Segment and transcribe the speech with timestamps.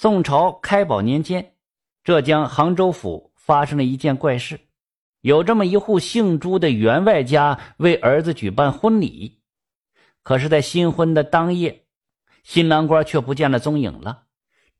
[0.00, 1.54] 宋朝开宝年间，
[2.04, 4.60] 浙江杭州府发生了一件怪事，
[5.22, 9.40] 有这么一户姓朱的员外家为儿子举办婚礼，
[10.22, 11.84] 可是，在新婚的当夜，
[12.44, 14.26] 新郎官却不见了踪影了。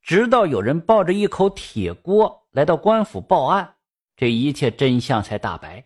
[0.03, 3.75] 直到有人抱着一口铁锅来到官府报案，
[4.17, 5.85] 这一切真相才大白。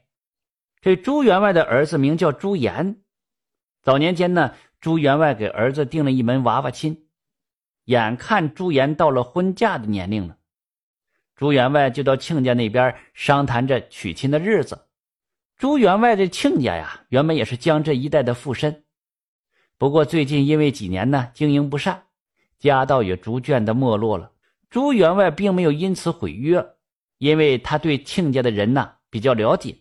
[0.82, 3.00] 这朱员外的儿子名叫朱岩，
[3.80, 7.06] 早年间呢，朱员外给儿子定了一门娃娃亲。
[7.84, 10.36] 眼看朱颜到了婚嫁的年龄了，
[11.34, 14.86] 朱员外就到亲家那边商谈着娶亲的日子。
[15.56, 18.82] 朱员外的亲家呀，原本也是江浙一带的富绅，
[19.78, 22.04] 不过最近因为几年呢经营不善，
[22.58, 24.30] 家道也逐渐的没落了。
[24.70, 26.64] 朱员外并没有因此毁约，
[27.18, 29.76] 因为他对亲家的人呢比较了解，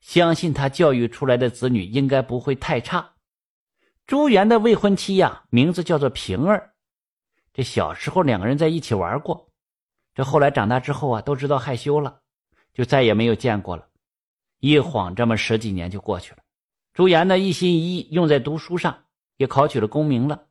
[0.00, 3.14] 相信他教育出来的子女应该不会太差。
[4.06, 6.74] 朱元的未婚妻呀，名字叫做平儿。
[7.56, 9.48] 这小时候两个人在一起玩过，
[10.14, 12.20] 这后来长大之后啊，都知道害羞了，
[12.74, 13.88] 就再也没有见过了。
[14.60, 16.40] 一晃这么十几年就过去了。
[16.92, 19.04] 朱颜呢一心一意用在读书上，
[19.38, 20.42] 也考取了功名了。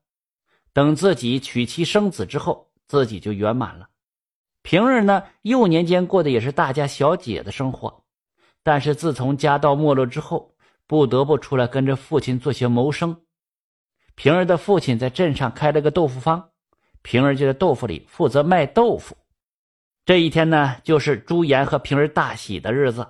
[0.73, 3.87] 等自己娶妻生子之后，自己就圆满了。
[4.63, 8.03] 平儿呢幼年间过的也是大家小姐的生活，
[8.63, 10.55] 但是自从家道没落之后，
[10.87, 13.21] 不得不出来跟着父亲做些谋生。
[14.15, 16.49] 平儿的父亲在镇上开了个豆腐坊。
[17.05, 19.15] 平儿就在豆腐里负责卖豆腐。
[20.05, 23.07] 这一天呢，就是朱颜和平儿大喜的日子。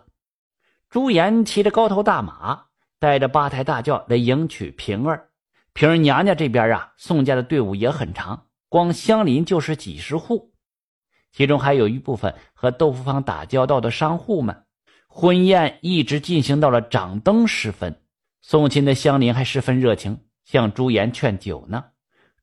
[0.89, 2.65] 朱颜骑着高头大马，
[2.99, 5.29] 带着八抬大轿来迎娶平儿。
[5.71, 10.51] 平儿娘家这边啊，宋家的队伍也很长，光相邻就是几十户，
[11.31, 14.65] 其中还有一部分和豆腐坊打交道的商户们。
[15.07, 18.01] 婚宴一直进行到了掌灯时分，
[18.41, 21.85] 送亲的乡邻还十分热情，向朱颜劝酒呢。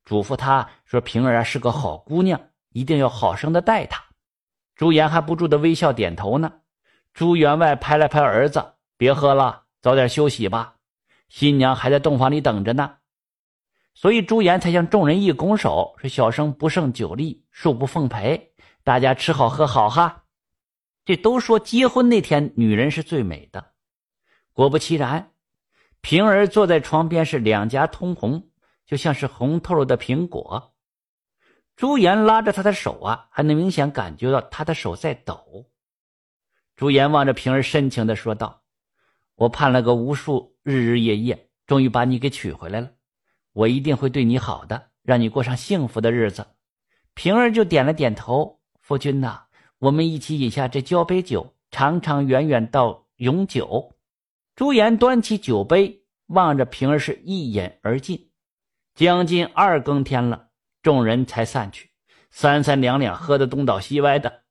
[0.04, 4.02] 嘱咐他说：“平儿啊是个好姑娘，一定要好生的待她。”
[4.74, 6.52] 朱颜还不住的微笑点头呢。
[7.14, 10.76] 朱员外拍了拍儿子：“别喝了，早点休息吧，
[11.28, 12.94] 新娘还在洞房里等着呢。”
[13.94, 18.52] 所以朱颜才向众人一拱手，说：“小生不胜酒力，恕不奉陪，
[18.82, 20.24] 大家吃好喝好哈。”
[21.04, 23.72] 这都说结婚那天女人是最美的，
[24.52, 25.32] 果不其然，
[26.00, 28.48] 平儿坐在床边是两颊通红。
[28.92, 30.74] 就像是红透了的苹果，
[31.76, 35.64] 朱颜拉着他的手啊，还能明显感觉到他的手在抖。
[36.76, 38.64] 朱颜望着平儿，深情的说道
[39.34, 42.90] ：“我盼了个无数日日夜夜，终于把你给娶回来了。
[43.54, 46.46] 我一定会对你好的，让你过上幸福的日子。”
[47.16, 49.44] 平儿就点了点头：“夫君呐，
[49.78, 53.96] 我们一起饮下这交杯酒，长长远远到永久。”
[54.54, 58.28] 朱颜端起酒杯，望着平儿，是一饮而尽。
[58.94, 60.48] 将近二更天了，
[60.82, 61.90] 众人才散去，
[62.30, 64.42] 三三两两喝得东倒西歪的，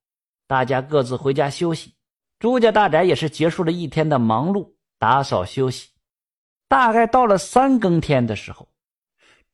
[0.48, 1.94] 大家各自回家休息。
[2.40, 5.90] 朱家大宅也是结束了一天的忙碌，打扫休息。
[6.68, 8.68] 大概到了三更天的时候，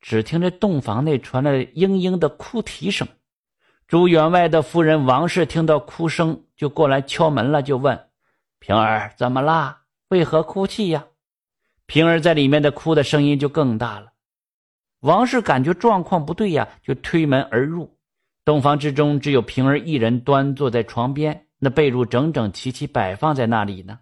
[0.00, 3.06] 只听这洞房内传来嘤嘤的哭啼声。
[3.86, 8.08] 朱员外的夫人王氏听到哭声，就过来敲门了，就问
[8.58, 9.82] ：“平儿怎么啦？
[10.08, 11.04] 为何哭泣呀？”
[11.86, 14.12] 平儿在里面的哭的声音就更大了。
[15.00, 17.96] 王氏感觉状况不对呀，就推门而入。
[18.44, 24.00] 洞房之中只有平儿一人端坐在床边，那被褥整整齐齐摆放在那里呢。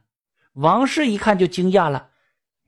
[0.52, 2.08] 王氏一看就惊讶了：“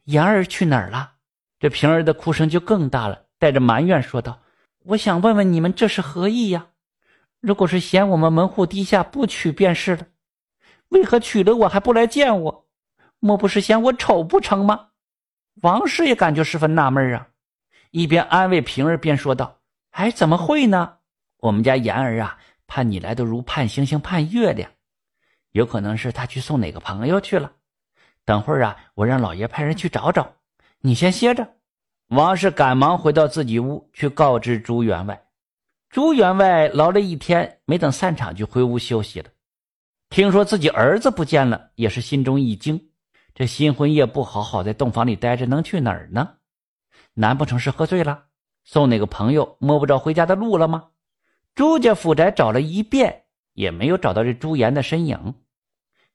[0.04, 1.12] 妍儿去哪儿了？”
[1.58, 4.40] 这平儿的哭声就更大了，带着埋怨说道
[4.84, 6.66] ：“我想问问你们这是何意呀？
[7.40, 10.06] 如果是嫌我们门户低下不娶便是了，
[10.88, 12.66] 为何娶了我还不来见我？
[13.20, 14.88] 莫不是嫌我丑不成吗？”
[15.62, 17.28] 王氏也感觉十分纳闷啊。
[17.90, 19.58] 一边安慰平儿，边说道
[19.92, 20.96] ：“哎，怎么会呢？
[21.38, 24.70] 我们家妍儿啊，盼你来的如盼星星盼月亮，
[25.52, 27.52] 有可能是他去送哪个朋友去了。
[28.24, 30.34] 等会儿啊，我让老爷派人去找找，
[30.80, 31.48] 你先歇着。”
[32.08, 35.22] 王氏赶忙回到自己屋去告知朱员外。
[35.90, 39.30] 朱员外劳累一天，没等散场就回屋休息了。
[40.08, 42.90] 听说自己儿子不见了，也是心中一惊。
[43.34, 46.36] 这新婚夜不好好在洞房里待着，能去哪儿呢？
[47.20, 48.26] 难不成是喝醉了，
[48.62, 50.90] 送哪个朋友摸不着回家的路了吗？
[51.56, 53.24] 朱家府宅找了一遍，
[53.54, 55.34] 也没有找到这朱颜的身影。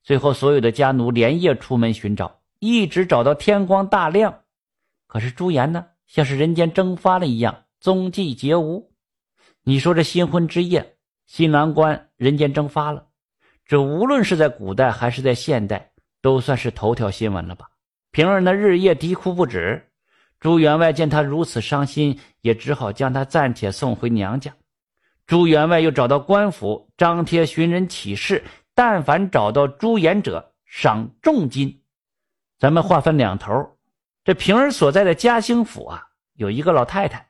[0.01, 4.43] 最后，所有的家奴连夜出门寻找，一直找到天光大亮。
[5.05, 8.89] 可是朱颜呢，像是人间蒸发了一样，踪迹皆无。
[9.63, 10.95] 你说这新婚之夜，
[11.25, 13.07] 新郎官人间蒸发了，
[13.65, 15.91] 这无论是在古代还是在现代，
[16.21, 17.69] 都算是头条新闻了吧？
[18.11, 19.89] 平儿呢，日夜啼哭不止。
[20.43, 24.53] 朱员外见他如此伤心，也只好将他暂且送回娘家。
[25.25, 28.43] 朱员外又找到官府，张贴寻人启事，
[28.75, 31.81] 但凡找到朱颜者，赏重金。
[32.59, 33.77] 咱们话分两头，
[34.25, 37.25] 这平儿所在的嘉兴府啊，有一个老太太，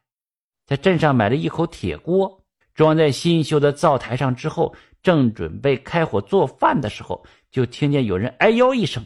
[0.66, 2.44] 在镇上买了一口铁锅，
[2.74, 4.74] 装在新修的灶台上之后，
[5.04, 9.06] 正准备开火做饭的时候，就听见有人哎呦一声，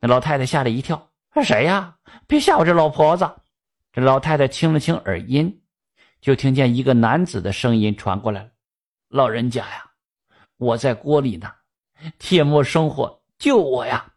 [0.00, 1.07] 那老太太吓了一跳
[1.42, 1.96] ：“谁呀？
[2.26, 3.30] 别吓我这老婆子！”
[3.92, 5.62] 这老太太清了清耳音。
[6.20, 8.50] 就听见一个男子的声音传过来了
[9.08, 9.92] ：“老人家呀，
[10.56, 11.48] 我在锅里呢，
[12.18, 14.12] 铁木生火，救我呀！”